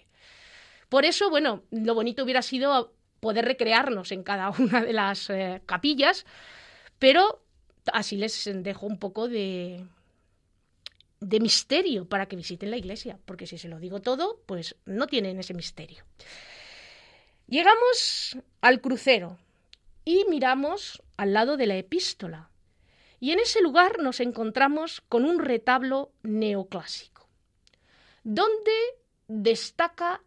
[0.90, 5.62] Por eso, bueno, lo bonito hubiera sido poder recrearnos en cada una de las eh,
[5.66, 6.26] capillas,
[7.00, 7.44] pero
[7.92, 9.86] así les dejo un poco de,
[11.20, 15.08] de misterio para que visiten la iglesia, porque si se lo digo todo, pues no
[15.08, 16.04] tienen ese misterio.
[17.48, 19.38] Llegamos al crucero
[20.06, 22.50] y miramos al lado de la epístola,
[23.20, 27.28] y en ese lugar nos encontramos con un retablo neoclásico,
[28.24, 28.74] donde
[29.28, 30.22] destaca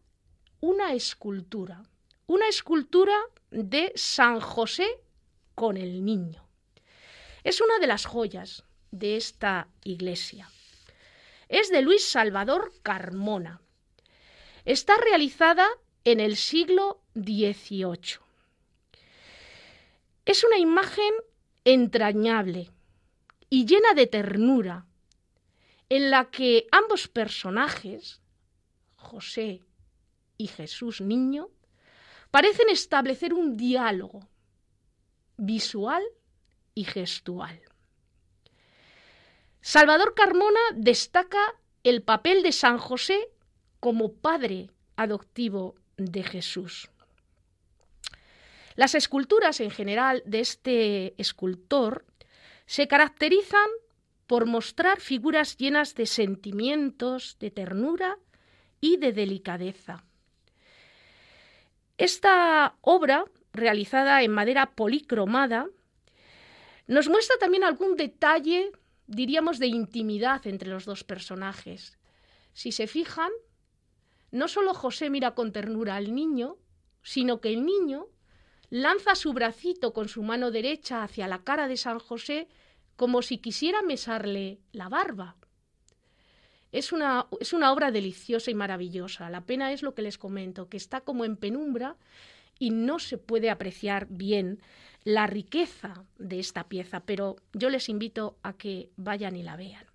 [0.60, 1.82] una escultura,
[2.26, 3.14] una escultura
[3.50, 4.86] de San José
[5.54, 6.48] con el niño.
[7.44, 10.50] Es una de las joyas de esta iglesia.
[11.48, 13.60] Es de Luis Salvador Carmona.
[14.64, 15.68] Está realizada
[16.04, 18.25] en el siglo XVIII.
[20.26, 21.14] Es una imagen
[21.64, 22.70] entrañable,
[23.48, 24.86] y llena de ternura,
[25.88, 28.20] en la que ambos personajes,
[28.96, 29.62] José
[30.36, 31.48] y Jesús niño,
[32.32, 34.28] parecen establecer un diálogo
[35.36, 36.02] visual
[36.74, 37.62] y gestual.
[39.60, 43.30] Salvador Carmona destaca el papel de San José
[43.78, 46.90] como padre adoptivo de Jesús.
[48.76, 52.04] Las esculturas en general de este escultor
[52.66, 53.68] se caracterizan
[54.26, 58.18] por mostrar figuras llenas de sentimientos, de ternura
[58.80, 60.04] y de delicadeza.
[61.96, 65.68] Esta obra, realizada en madera policromada,
[66.86, 68.72] nos muestra también algún detalle,
[69.06, 71.98] diríamos, de intimidad entre los dos personajes.
[72.52, 73.30] Si se fijan,
[74.30, 76.58] no solo José mira con ternura al niño,
[77.02, 78.08] sino que el niño
[78.70, 82.48] lanza su bracito con su mano derecha hacia la cara de San José
[82.96, 85.36] como si quisiera mesarle la barba.
[86.72, 89.30] Es una, es una, obra deliciosa y maravillosa.
[89.30, 91.96] La pena es lo que les comento, que está como en penumbra
[92.58, 94.60] y no se puede apreciar bien
[95.04, 99.86] la riqueza de esta pieza, pero yo les invito a que vayan y la vean.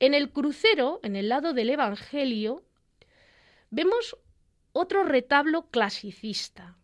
[0.00, 2.62] En el crucero, en el lado del Evangelio,
[3.70, 4.18] vemos
[4.72, 6.76] otro retablo clasicista,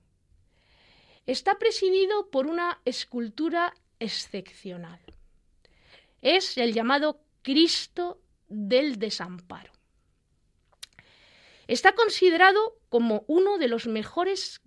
[1.30, 5.00] está presidido por una escultura excepcional.
[6.22, 9.72] Es el llamado Cristo del Desamparo.
[11.68, 14.60] Está considerado como uno de los mejores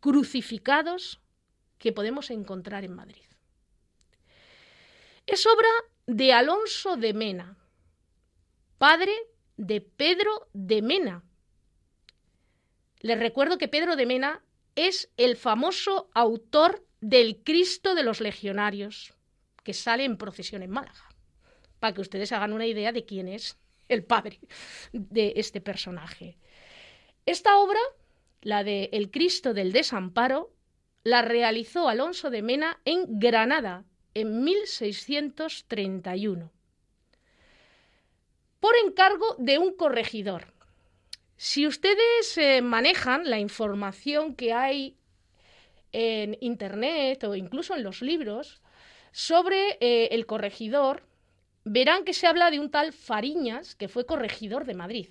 [0.00, 1.20] crucificados
[1.78, 3.22] que podemos encontrar en Madrid.
[5.24, 5.70] Es obra
[6.06, 7.56] de Alonso de Mena,
[8.76, 9.14] padre
[9.56, 11.22] de Pedro de Mena.
[13.02, 14.42] Les recuerdo que Pedro de Mena
[14.78, 19.12] es el famoso autor del Cristo de los Legionarios,
[19.64, 21.08] que sale en procesión en Málaga,
[21.80, 24.38] para que ustedes hagan una idea de quién es el padre
[24.92, 26.38] de este personaje.
[27.26, 27.80] Esta obra,
[28.40, 30.54] la de El Cristo del Desamparo,
[31.02, 33.84] la realizó Alonso de Mena en Granada
[34.14, 36.52] en 1631,
[38.60, 40.54] por encargo de un corregidor,
[41.38, 44.96] si ustedes eh, manejan la información que hay
[45.92, 48.60] en Internet o incluso en los libros
[49.12, 51.04] sobre eh, el corregidor,
[51.64, 55.08] verán que se habla de un tal Fariñas que fue corregidor de Madrid.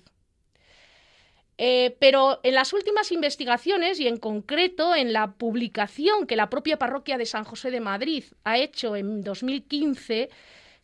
[1.56, 6.78] Eh, pero en las últimas investigaciones y en concreto en la publicación que la propia
[6.78, 10.28] parroquia de San José de Madrid ha hecho en 2015,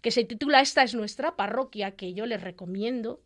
[0.01, 3.21] que se titula Esta es nuestra parroquia, que yo les recomiendo,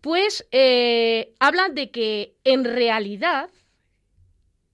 [0.00, 3.50] pues eh, hablan de que en realidad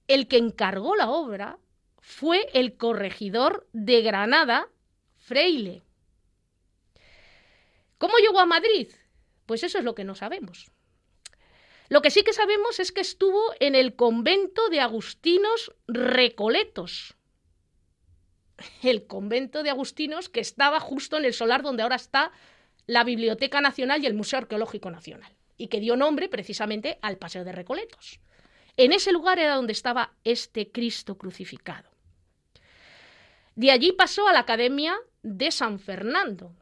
[0.07, 1.59] el que encargó la obra
[2.01, 4.69] fue el corregidor de Granada,
[5.17, 5.83] Freile.
[7.97, 8.89] ¿Cómo llegó a Madrid?
[9.47, 10.71] Pues eso es lo que no sabemos.
[11.89, 17.15] Lo que sí que sabemos es que estuvo en el convento de agustinos recoletos.
[18.83, 22.33] El convento de agustinos que estaba justo en el solar donde ahora está
[22.87, 27.45] la Biblioteca Nacional y el Museo Arqueológico Nacional, y que dio nombre precisamente al Paseo
[27.45, 28.21] de Recoletos.
[28.77, 31.91] En ese lugar era donde estaba este Cristo crucificado.
[33.55, 36.53] De allí pasó a la Academia de San Fernando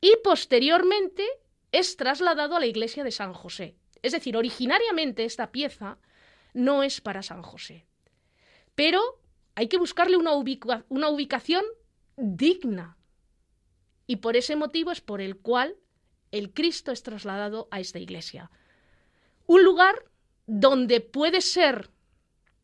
[0.00, 1.26] y posteriormente
[1.72, 3.74] es trasladado a la iglesia de San José.
[4.02, 5.98] Es decir, originariamente esta pieza
[6.52, 7.86] no es para San José,
[8.74, 9.00] pero
[9.54, 10.32] hay que buscarle una,
[10.88, 11.64] una ubicación
[12.16, 12.98] digna.
[14.06, 15.76] Y por ese motivo es por el cual
[16.30, 18.50] el Cristo es trasladado a esta iglesia.
[19.46, 20.04] Un lugar
[20.46, 21.90] donde puede ser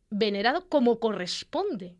[0.09, 1.95] venerado como corresponde.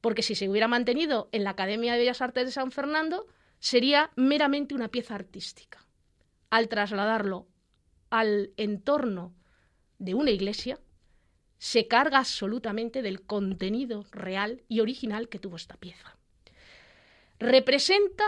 [0.00, 3.26] Porque si se hubiera mantenido en la Academia de Bellas Artes de San Fernando,
[3.58, 5.84] sería meramente una pieza artística.
[6.50, 7.48] Al trasladarlo
[8.10, 9.34] al entorno
[9.98, 10.80] de una iglesia,
[11.58, 16.17] se carga absolutamente del contenido real y original que tuvo esta pieza.
[17.38, 18.24] Representa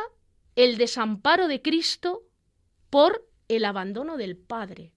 [0.57, 2.23] el desamparo de Cristo
[2.91, 4.93] por el abandono del Padre,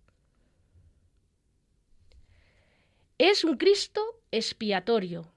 [3.19, 4.01] Es un Cristo
[4.31, 5.31] expiatorio,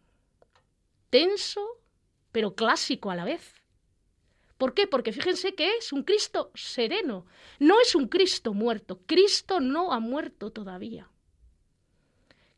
[1.09, 1.79] tenso,
[2.33, 3.55] pero clásico a la vez.
[4.59, 4.89] ¿Por qué?
[4.89, 7.27] Porque fíjense que es un Cristo sereno,
[7.61, 9.03] no es un Cristo muerto.
[9.07, 11.11] Cristo no ha muerto todavía.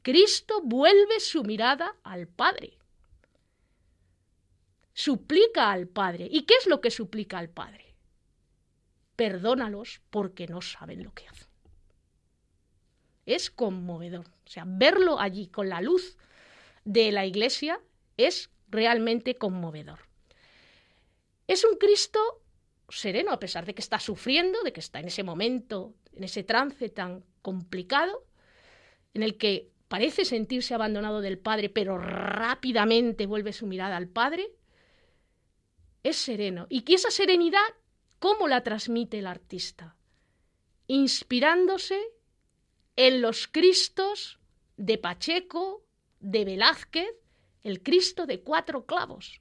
[0.00, 2.78] Cristo vuelve su mirada al Padre.
[4.99, 6.28] Suplica al Padre.
[6.30, 7.94] ¿Y qué es lo que suplica al Padre?
[9.16, 11.49] Perdónalos porque no saben lo que hacen
[13.28, 14.26] es conmovedor.
[14.46, 16.16] O sea, verlo allí con la luz
[16.84, 17.80] de la iglesia
[18.16, 20.01] es realmente conmovedor.
[21.46, 22.20] Es un Cristo
[22.88, 26.42] sereno, a pesar de que está sufriendo, de que está en ese momento, en ese
[26.42, 28.24] trance tan complicado,
[29.12, 34.51] en el que parece sentirse abandonado del Padre, pero rápidamente vuelve su mirada al Padre.
[36.03, 36.66] Es sereno.
[36.68, 37.66] ¿Y que esa serenidad,
[38.18, 39.96] cómo la transmite el artista?
[40.86, 42.01] Inspirándose
[42.96, 44.38] en los Cristos
[44.76, 45.84] de Pacheco,
[46.20, 47.11] de Velázquez,
[47.62, 49.40] el Cristo de cuatro clavos.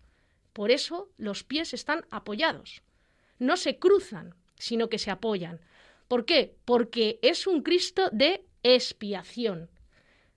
[0.54, 2.82] Por eso los pies están apoyados.
[3.40, 5.62] No se cruzan, sino que se apoyan.
[6.08, 6.58] ¿Por qué?
[6.66, 9.70] Porque es un Cristo de expiación.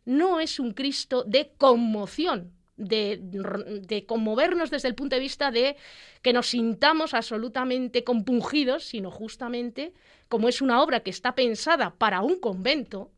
[0.05, 5.77] No es un Cristo de conmoción, de, conmovernos desde el punto de vista de
[6.23, 9.93] que nos sintamos absolutamente compungidos, sino justamente
[10.29, 13.11] como es una obra que está pensada para un convento,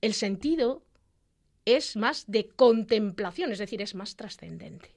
[0.00, 0.82] el sentido
[1.64, 4.94] es más de contemplación, es decir, es más trascendente.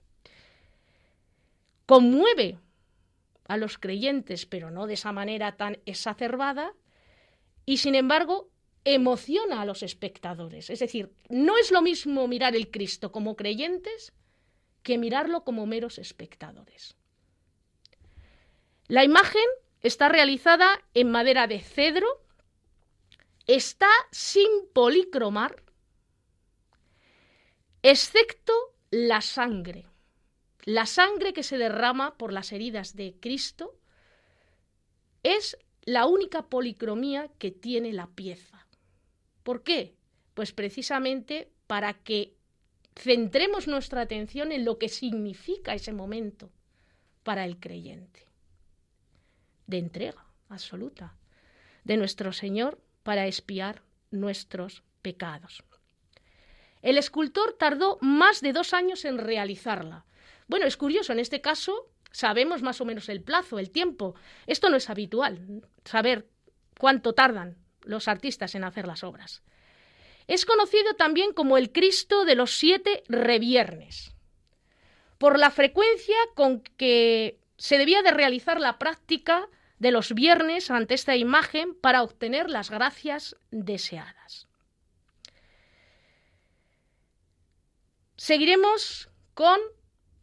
[1.85, 2.59] Conmueve
[3.47, 6.73] a los creyentes, pero no de esa manera tan exacerbada,
[7.65, 8.49] y sin embargo
[8.85, 10.69] emociona a los espectadores.
[10.69, 14.13] Es decir, no es lo mismo mirar el Cristo como creyentes
[14.83, 16.95] que mirarlo como meros espectadores.
[18.87, 19.43] La imagen
[19.81, 22.21] Está realizada en madera de cedro,
[23.47, 25.63] está sin policromar,
[27.81, 28.53] excepto
[28.91, 29.85] la sangre.
[30.65, 33.79] La sangre que se derrama por las heridas de Cristo
[35.23, 38.58] es la única policromía que tiene la pieza.
[39.49, 39.95] ¿Por qué?
[40.35, 42.35] Pues precisamente para que
[42.95, 46.51] centremos nuestra atención en lo que significa ese momento
[47.23, 48.27] para el creyente
[49.65, 51.17] de entrega absoluta
[51.83, 53.81] de nuestro Señor para espiar
[54.11, 55.63] nuestros pecados.
[56.83, 60.05] El escultor tardó más de dos años en realizarla.
[60.47, 64.13] Bueno, es curioso, en este caso sabemos más o menos el plazo, el tiempo.
[64.45, 66.29] Esto no es habitual, saber
[66.77, 69.43] cuánto tardan los artistas en hacer las obras.
[70.27, 74.13] Es conocido también como el Cristo de los siete reviernes,
[75.17, 79.47] por la frecuencia con que se debía de realizar la práctica
[79.79, 84.47] de los viernes ante esta imagen para obtener las gracias deseadas.
[88.17, 89.59] Seguiremos con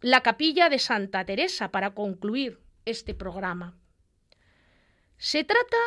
[0.02, 3.78] la capilla de Santa Teresa para concluir este programa.
[5.16, 5.78] Se trata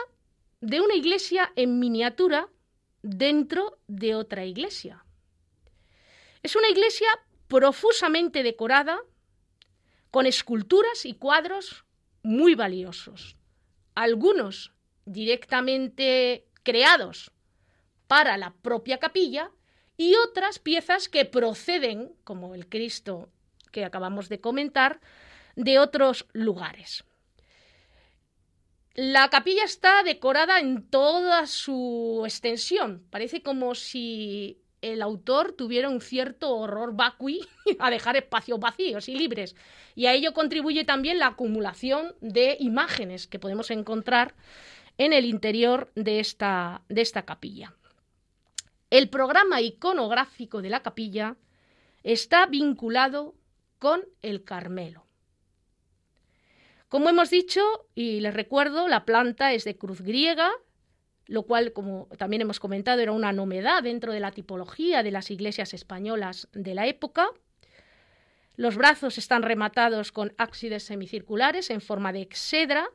[0.61, 2.49] de una iglesia en miniatura
[3.01, 5.05] dentro de otra iglesia.
[6.43, 7.07] Es una iglesia
[7.47, 8.99] profusamente decorada
[10.11, 11.85] con esculturas y cuadros
[12.23, 13.39] muy valiosos
[13.99, 14.71] algunos
[15.05, 17.31] directamente creados
[18.07, 19.51] para la propia capilla
[19.97, 23.29] y otras piezas que proceden, como el Cristo
[23.73, 25.01] que acabamos de comentar,
[25.57, 27.03] de otros lugares.
[29.01, 33.01] La capilla está decorada en toda su extensión.
[33.09, 37.39] Parece como si el autor tuviera un cierto horror vacui
[37.79, 39.55] a dejar espacios vacíos y libres.
[39.95, 44.35] Y a ello contribuye también la acumulación de imágenes que podemos encontrar
[44.97, 46.83] en el interior de esta,
[47.25, 47.73] capilla.
[48.89, 51.37] El programa iconográfico de la capilla
[52.03, 53.33] está vinculado
[53.79, 55.08] con el Carmelo.
[56.89, 57.61] Como hemos dicho,
[57.93, 60.51] y les recuerdo, la planta es de cruz griega,
[61.27, 65.29] lo cual, como también hemos comentado, era una novedad dentro de la tipología de las
[65.29, 67.27] iglesias españolas de la época.
[68.55, 72.89] Los brazos están rematados con ábsides semicirculares en forma de exedra,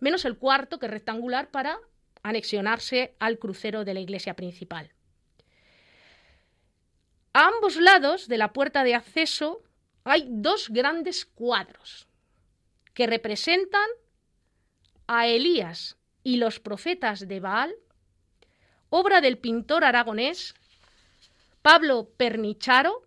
[0.00, 1.78] menos el cuarto, que es rectangular, para
[2.22, 4.90] anexionarse al crucero de la iglesia principal.
[7.34, 9.62] A ambos lados de la puerta de acceso
[10.04, 12.08] hay dos grandes cuadros
[12.94, 13.88] que representan
[15.06, 17.74] a Elías y los profetas de Baal,
[18.90, 20.54] obra del pintor aragonés
[21.62, 23.02] Pablo Pernicharo,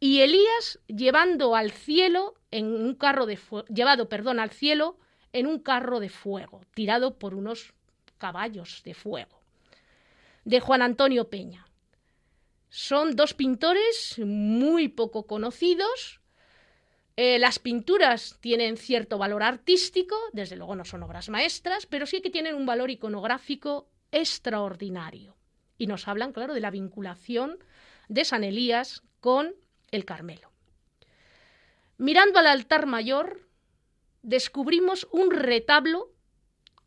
[0.00, 3.38] y Elías llevando al cielo en un carro de
[3.68, 4.98] llevado, perdón, al cielo
[5.32, 7.74] en un carro de fuego, tirado por unos
[8.16, 9.40] caballos de fuego,
[10.44, 11.66] de Juan Antonio Peña.
[12.70, 16.19] Son dos pintores muy poco conocidos,
[17.22, 22.22] eh, las pinturas tienen cierto valor artístico, desde luego no son obras maestras, pero sí
[22.22, 25.36] que tienen un valor iconográfico extraordinario.
[25.76, 27.58] Y nos hablan, claro, de la vinculación
[28.08, 29.54] de San Elías con
[29.90, 30.50] el Carmelo.
[31.98, 33.46] Mirando al altar mayor,
[34.22, 36.14] descubrimos un retablo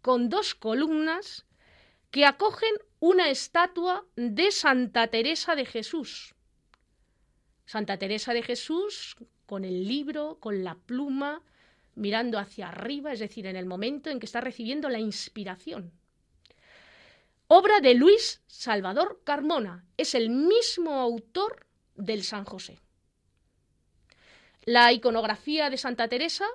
[0.02, 1.46] con dos columnas
[2.10, 6.34] que acogen una estatua de Santa Teresa de Jesús.
[7.68, 9.16] Santa Teresa de Jesús
[9.54, 11.44] con el libro, con la pluma,
[11.94, 15.92] mirando hacia arriba, es decir, en el momento en que está recibiendo la inspiración.
[17.46, 22.80] Obra de Luis Salvador Carmona, es el mismo autor del San José.
[24.64, 26.48] La iconografía de Santa Teresa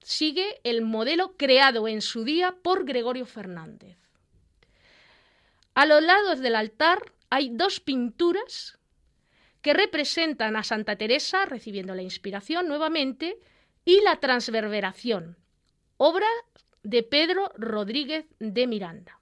[0.00, 3.98] sigue el modelo creado en su día por Gregorio Fernández.
[5.74, 8.78] A los lados del altar hay dos pinturas
[9.64, 13.38] que representan a Santa Teresa recibiendo la inspiración nuevamente
[13.86, 15.38] y la transverberación,
[15.96, 16.26] obra
[16.82, 19.18] de Pedro Rodríguez de Miranda.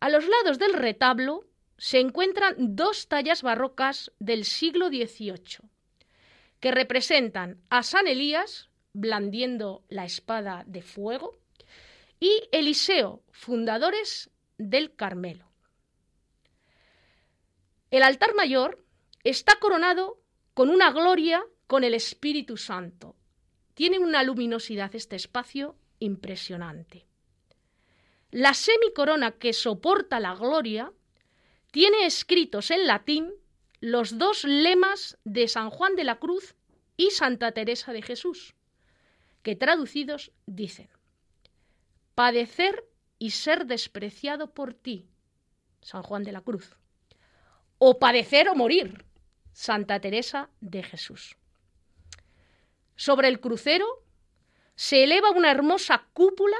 [0.00, 1.46] A los lados del retablo
[1.78, 5.70] se encuentran dos tallas barrocas del siglo XVIII,
[6.60, 11.38] que representan a San Elías blandiendo la espada de fuego
[12.20, 14.28] y Eliseo, fundadores
[14.58, 15.46] del Carmelo.
[17.96, 18.84] El altar mayor
[19.24, 20.20] está coronado
[20.52, 23.16] con una gloria con el Espíritu Santo.
[23.72, 27.06] Tiene una luminosidad este espacio impresionante.
[28.30, 30.92] La semicorona que soporta la gloria
[31.70, 33.32] tiene escritos en latín
[33.80, 36.54] los dos lemas de San Juan de la Cruz
[36.98, 38.56] y Santa Teresa de Jesús,
[39.42, 40.90] que traducidos dicen,
[42.14, 42.86] padecer
[43.18, 45.08] y ser despreciado por ti,
[45.80, 46.76] San Juan de la Cruz
[47.78, 49.04] o padecer o morir.
[49.52, 51.36] Santa Teresa de Jesús.
[52.94, 53.86] Sobre el crucero
[54.74, 56.56] se eleva una hermosa cúpula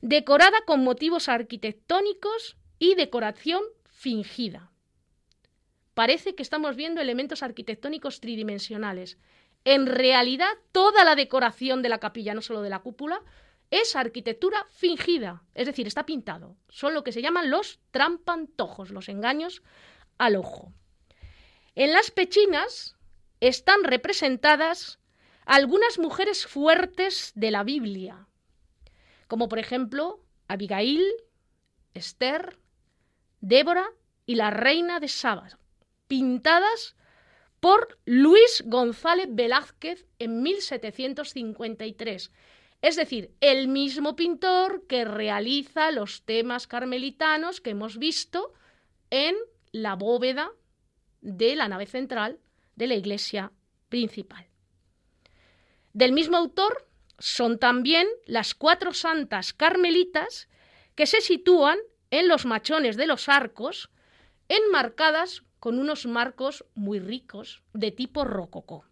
[0.00, 4.70] decorada con motivos arquitectónicos y decoración fingida.
[5.94, 9.18] Parece que estamos viendo elementos arquitectónicos tridimensionales.
[9.64, 13.22] En realidad, toda la decoración de la capilla, no solo de la cúpula,
[13.70, 16.56] es arquitectura fingida, es decir, está pintado.
[16.68, 19.62] Son lo que se llaman los trampantojos, los engaños
[20.18, 20.72] al ojo.
[21.74, 22.96] En las pechinas
[23.40, 24.98] están representadas
[25.44, 28.26] algunas mujeres fuertes de la Biblia,
[29.28, 31.04] como por ejemplo Abigail,
[31.94, 32.58] Esther,
[33.40, 33.86] Débora
[34.24, 35.58] y la reina de Saba,
[36.08, 36.96] pintadas
[37.60, 42.32] por Luis González Velázquez en 1753.
[42.82, 48.52] Es decir, el mismo pintor que realiza los temas carmelitanos que hemos visto
[49.10, 49.34] en
[49.76, 50.52] la bóveda
[51.20, 52.38] de la nave central
[52.76, 53.52] de la iglesia
[53.90, 54.46] principal.
[55.92, 60.48] Del mismo autor son también las cuatro santas carmelitas
[60.94, 61.76] que se sitúan
[62.10, 63.90] en los machones de los arcos,
[64.48, 68.86] enmarcadas con unos marcos muy ricos de tipo rococó.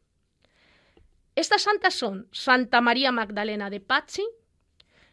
[1.34, 4.26] Estas santas son Santa María Magdalena de Pazzi,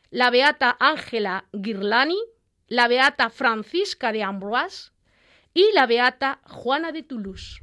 [0.09, 2.19] la beata Ángela Girlani,
[2.67, 4.91] la beata Francisca de Amboise,
[5.53, 7.61] y la beata Juana de Toulouse.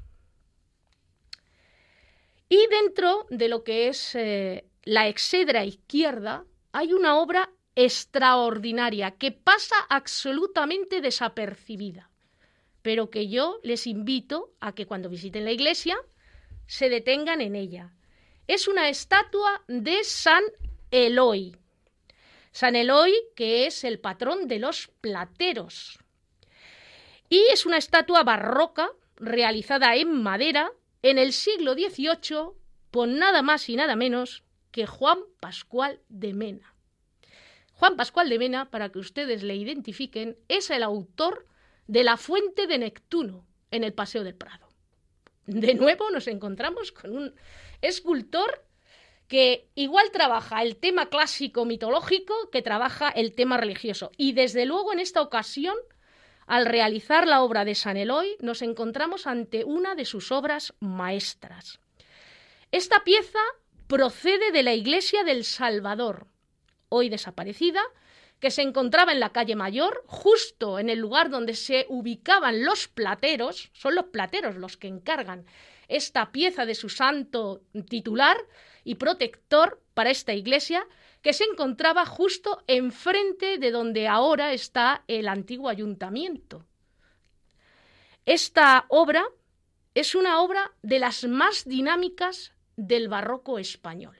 [2.48, 9.32] Y dentro de lo que es eh, la exedra izquierda hay una obra extraordinaria que
[9.32, 12.10] pasa absolutamente desapercibida,
[12.82, 15.96] pero que yo les invito a que cuando visiten la iglesia
[16.66, 17.94] se detengan en ella.
[18.46, 20.42] Es una estatua de San
[20.90, 21.56] Eloy.
[22.50, 25.98] San Eloy, que es el patrón de los plateros.
[27.28, 30.72] Y es una estatua barroca realizada en madera
[31.02, 32.52] en el siglo XVIII
[32.90, 36.74] por nada más y nada menos que Juan Pascual de Mena.
[37.74, 41.46] Juan Pascual de Mena, para que ustedes le identifiquen, es el autor
[41.86, 44.68] de La Fuente de Neptuno en el Paseo del Prado.
[45.46, 47.34] De nuevo nos encontramos con un
[47.80, 48.66] escultor
[49.28, 54.10] que igual trabaja el tema clásico mitológico que trabaja el tema religioso.
[54.16, 55.76] Y desde luego en esta ocasión,
[56.48, 61.78] al realizar la obra de San Eloy, nos encontramos ante una de sus obras maestras.
[62.72, 63.38] Esta pieza
[63.86, 66.26] procede de la iglesia del Salvador,
[66.88, 67.82] hoy desaparecida,
[68.40, 72.88] que se encontraba en la calle Mayor, justo en el lugar donde se ubicaban los
[72.88, 75.44] plateros, son los plateros los que encargan
[75.88, 78.38] esta pieza de su santo titular
[78.84, 80.86] y protector para esta iglesia,
[81.22, 86.64] que se encontraba justo enfrente de donde ahora está el antiguo ayuntamiento.
[88.24, 89.26] Esta obra
[89.94, 94.16] es una obra de las más dinámicas del barroco español.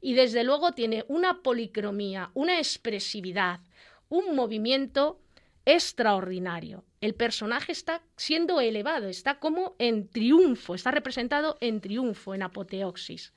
[0.00, 3.60] Y desde luego tiene una policromía, una expresividad,
[4.08, 5.20] un movimiento
[5.66, 6.84] extraordinario.
[7.00, 13.32] El personaje está siendo elevado, está como en triunfo, está representado en triunfo, en apoteoxis.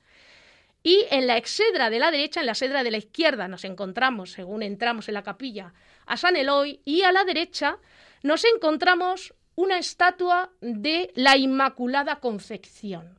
[0.84, 4.30] Y en la exedra de la derecha, en la exedra de la izquierda, nos encontramos,
[4.30, 5.74] según entramos en la capilla,
[6.06, 7.78] a San Eloy, y a la derecha
[8.22, 13.18] nos encontramos una estatua de la Inmaculada Concepción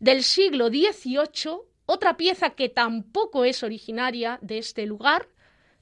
[0.00, 5.28] del siglo XVIII, otra pieza que tampoco es originaria de este lugar,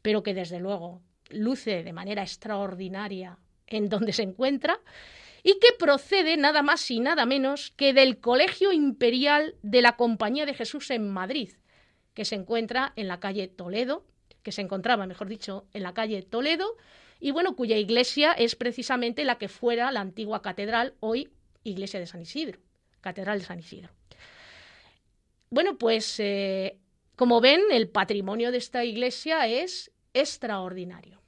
[0.02, 4.78] pero que desde luego luce de manera extraordinaria en donde se encuentra,
[5.44, 10.46] y que procede nada más y nada menos que del Colegio Imperial de la Compañía
[10.46, 11.52] de Jesús en Madrid,
[12.14, 14.06] que se encuentra en la calle Toledo,
[14.42, 16.76] que se encontraba, mejor dicho, en la calle Toledo,
[17.20, 21.30] y bueno, cuya iglesia es precisamente la que fuera la antigua catedral, hoy
[21.62, 22.58] iglesia de San Isidro,
[23.02, 23.90] Catedral de San Isidro.
[25.50, 26.78] Bueno, pues eh,
[27.16, 31.23] como ven, el patrimonio de esta iglesia es extraordinario.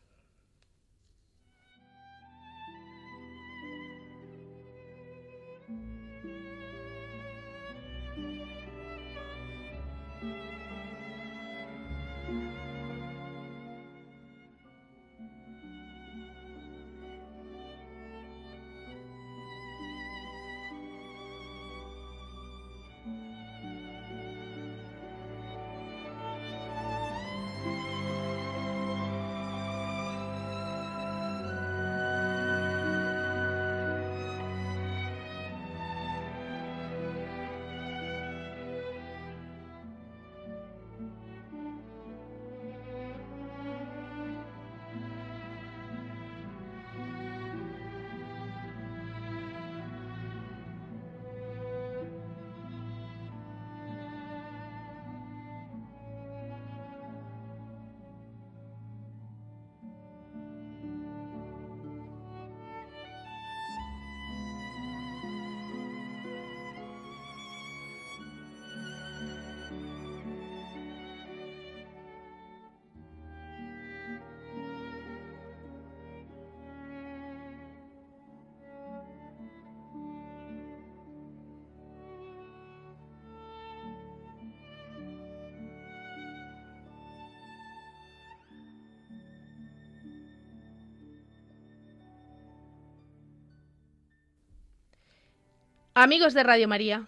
[95.99, 97.07] Amigos de Radio María,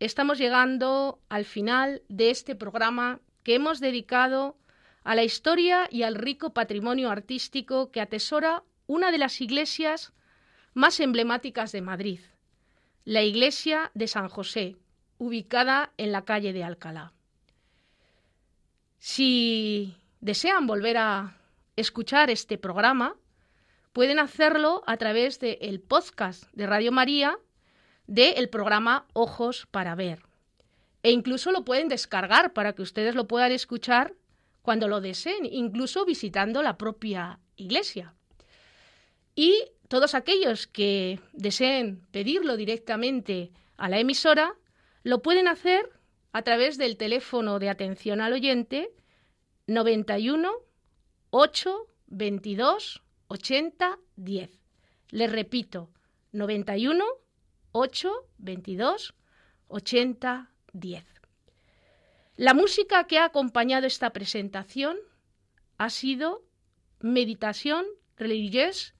[0.00, 4.56] estamos llegando al final de este programa que hemos dedicado
[5.04, 10.12] a la historia y al rico patrimonio artístico que atesora una de las iglesias
[10.74, 12.18] más emblemáticas de Madrid,
[13.04, 14.74] la iglesia de San José,
[15.18, 17.12] ubicada en la calle de Alcalá.
[18.98, 21.36] Si desean volver a
[21.76, 23.14] escuchar este programa,
[23.92, 27.38] pueden hacerlo a través del podcast de Radio María
[28.08, 30.22] del programa Ojos para Ver.
[31.04, 34.14] E incluso lo pueden descargar para que ustedes lo puedan escuchar
[34.62, 38.14] cuando lo deseen, incluso visitando la propia iglesia.
[39.36, 39.54] Y
[39.86, 44.56] todos aquellos que deseen pedirlo directamente a la emisora,
[45.04, 45.88] lo pueden hacer
[46.32, 48.90] a través del teléfono de atención al oyente
[49.66, 50.50] 91
[51.30, 54.50] 8 22 80 10.
[55.10, 55.90] Les repito,
[56.32, 57.04] 91
[57.72, 59.14] 8 22
[59.68, 61.04] 80 10.
[62.36, 64.96] La música que ha acompañado esta presentación
[65.76, 66.44] ha sido
[67.00, 67.84] Meditación
[68.16, 68.94] religieuse,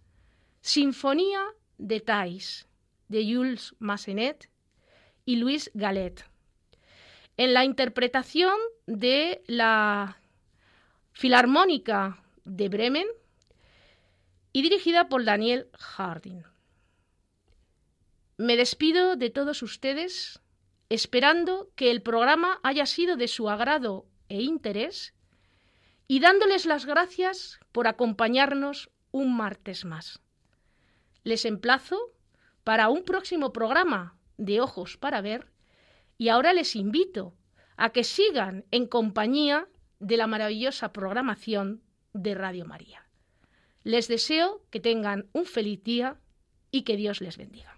[0.60, 1.42] Sinfonía
[1.78, 2.68] de Thais,
[3.08, 4.50] de Jules Massenet
[5.24, 6.24] y Luis Galet.
[7.36, 8.56] En la interpretación
[8.86, 10.20] de la
[11.12, 13.06] Filarmónica de Bremen
[14.52, 16.42] y dirigida por Daniel Harding.
[18.41, 20.41] Me despido de todos ustedes
[20.89, 25.12] esperando que el programa haya sido de su agrado e interés
[26.07, 30.22] y dándoles las gracias por acompañarnos un martes más.
[31.24, 31.99] Les emplazo
[32.62, 35.51] para un próximo programa de Ojos para Ver
[36.16, 37.34] y ahora les invito
[37.76, 39.66] a que sigan en compañía
[39.99, 41.82] de la maravillosa programación
[42.12, 43.05] de Radio María.
[43.82, 46.20] Les deseo que tengan un feliz día
[46.70, 47.77] y que Dios les bendiga.